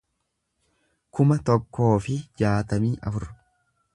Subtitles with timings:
[1.19, 3.29] kuma tokkoo fi jaatamii afur